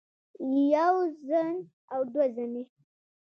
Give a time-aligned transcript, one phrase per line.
[0.73, 1.49] يوه زن
[1.93, 2.63] او دوه زنې